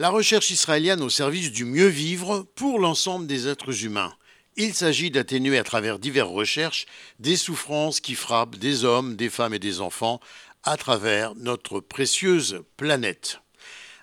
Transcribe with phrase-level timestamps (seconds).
[0.00, 4.14] La recherche israélienne au service du mieux vivre pour l'ensemble des êtres humains.
[4.56, 6.86] Il s'agit d'atténuer à travers diverses recherches
[7.18, 10.20] des souffrances qui frappent des hommes, des femmes et des enfants
[10.62, 13.40] à travers notre précieuse planète.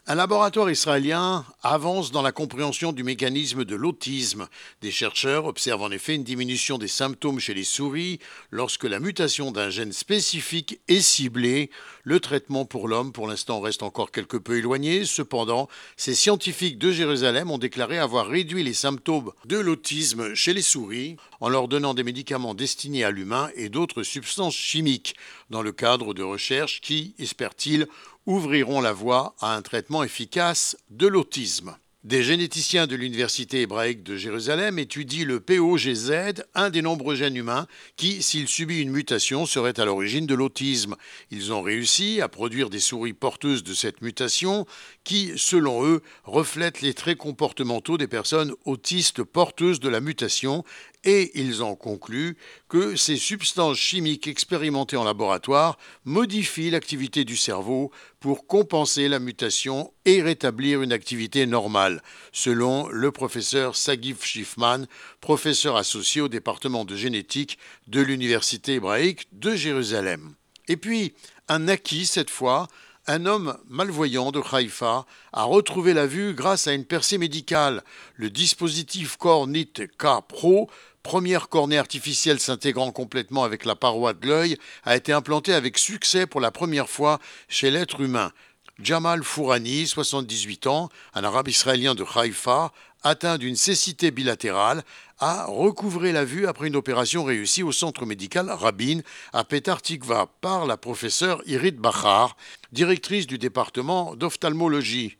[0.08, 4.48] Un laboratoire israélien avance dans la compréhension du mécanisme de l'autisme.
[4.84, 8.20] Des chercheurs observent en effet une diminution des symptômes chez les souris
[8.52, 11.72] lorsque la mutation d'un gène spécifique est ciblée.
[12.04, 15.06] Le traitement pour l'homme, pour l'instant, reste encore quelque peu éloigné.
[15.06, 20.62] Cependant, ces scientifiques de Jérusalem ont déclaré avoir réduit les symptômes de l'autisme chez les
[20.62, 25.16] souris en leur donnant des médicaments destinés à l'humain et d'autres substances chimiques
[25.50, 27.88] dans le cadre de recherches qui, espèrent-ils,
[28.26, 31.78] ouvriront la voie à un traitement efficace de l'autisme.
[32.06, 37.66] Des généticiens de l'Université hébraïque de Jérusalem étudient le POGZ, un des nombreux gènes humains
[37.96, 40.98] qui, s'il subit une mutation, serait à l'origine de l'autisme.
[41.32, 44.68] Ils ont réussi à produire des souris porteuses de cette mutation
[45.04, 50.64] qui, selon eux, reflètent les traits comportementaux des personnes autistes porteuses de la mutation
[51.06, 52.38] et ils ont conclu
[52.70, 57.90] que ces substances chimiques expérimentées en laboratoire modifient l'activité du cerveau
[58.20, 64.86] pour compenser la mutation et rétablir une activité normale, selon le professeur Sagif Schiffman,
[65.20, 67.58] professeur associé au département de génétique
[67.88, 70.34] de l'Université hébraïque de Jérusalem.
[70.68, 71.14] Et puis,
[71.48, 72.68] un acquis cette fois,
[73.08, 77.84] un homme malvoyant de Haïfa a retrouvé la vue grâce à une percée médicale.
[78.16, 80.70] Le dispositif Cornit K Pro
[81.06, 86.26] première cornée artificielle s'intégrant complètement avec la paroi de l'œil, a été implantée avec succès
[86.26, 88.32] pour la première fois chez l'être humain.
[88.82, 92.74] Jamal Fourani, 78 ans, un arabe israélien de Haïfa,
[93.04, 94.84] atteint d'une cécité bilatérale,
[95.20, 99.00] a recouvré la vue après une opération réussie au centre médical Rabin
[99.32, 102.36] à Petar Tikva par la professeure Irit Bachar,
[102.74, 105.16] directrice du département d'ophtalmologie.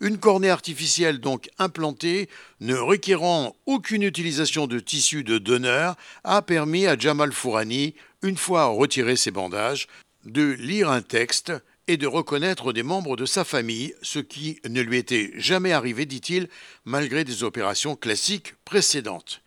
[0.00, 2.28] Une cornée artificielle donc implantée,
[2.60, 8.66] ne requérant aucune utilisation de tissu de donneur, a permis à Jamal Fourani, une fois
[8.66, 9.88] retiré ses bandages,
[10.26, 11.52] de lire un texte
[11.88, 16.06] et de reconnaître des membres de sa famille, ce qui ne lui était jamais arrivé,
[16.06, 16.48] dit-il,
[16.84, 19.40] malgré des opérations classiques précédentes.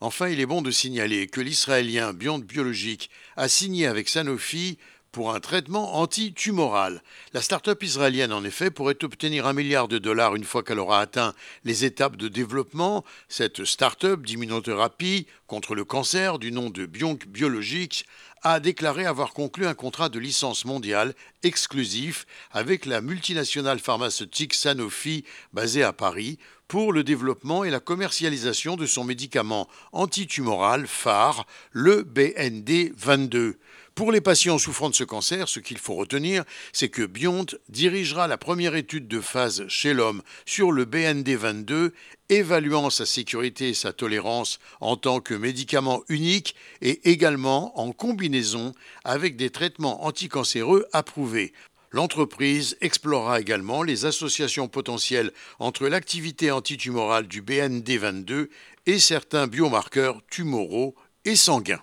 [0.00, 4.78] Enfin, il est bon de signaler que l'Israélien Beyond Biologique a signé avec Sanofi
[5.12, 7.02] pour un traitement anti-tumoral.
[7.32, 11.00] La start-up israélienne, en effet, pourrait obtenir un milliard de dollars une fois qu'elle aura
[11.00, 13.04] atteint les étapes de développement.
[13.28, 18.04] Cette start-up d'immunothérapie contre le cancer, du nom de Bionc Biologics,
[18.42, 25.24] a déclaré avoir conclu un contrat de licence mondiale exclusif avec la multinationale pharmaceutique Sanofi
[25.52, 26.38] basée à Paris
[26.68, 33.58] pour le développement et la commercialisation de son médicament antitumoral phare, le BND 22.
[33.98, 38.28] Pour les patients souffrant de ce cancer, ce qu'il faut retenir, c'est que Biont dirigera
[38.28, 41.90] la première étude de phase chez l'homme sur le BND22,
[42.28, 48.72] évaluant sa sécurité et sa tolérance en tant que médicament unique et également en combinaison
[49.02, 51.52] avec des traitements anticancéreux approuvés.
[51.90, 58.46] L'entreprise explorera également les associations potentielles entre l'activité antitumorale du BND22
[58.86, 60.94] et certains biomarqueurs tumoraux
[61.24, 61.82] et sanguins.